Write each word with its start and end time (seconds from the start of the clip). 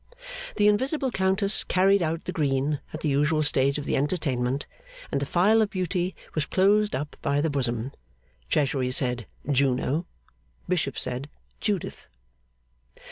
The 0.55 0.67
invisible 0.67 1.11
countess 1.11 1.63
carried 1.63 2.01
out 2.01 2.25
the 2.25 2.31
Green 2.31 2.79
at 2.91 3.01
the 3.01 3.07
usual 3.09 3.43
stage 3.43 3.77
of 3.77 3.85
the 3.85 3.95
entertainment, 3.95 4.65
and 5.11 5.21
the 5.21 5.27
file 5.27 5.61
of 5.61 5.69
beauty 5.69 6.15
was 6.33 6.47
closed 6.47 6.95
up 6.95 7.15
by 7.21 7.39
the 7.39 7.51
bosom. 7.51 7.91
Treasury 8.49 8.89
said, 8.89 9.27
Juno. 9.51 10.07
Bishop 10.67 10.97
said, 10.97 11.29
Judith. 11.59 12.09